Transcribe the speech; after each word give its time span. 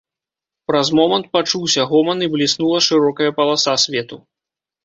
Праз 0.69 0.87
момант 0.99 1.25
пачуўся 1.37 1.85
гоман 1.91 2.25
і 2.29 2.31
бліснула 2.37 2.79
шырокая 2.89 3.31
паласа 3.41 3.77
свету. 3.87 4.21